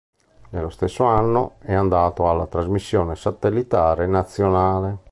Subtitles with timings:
[0.49, 4.97] Nello stesso anno, è andato alla trasmissione satellitare nazionale.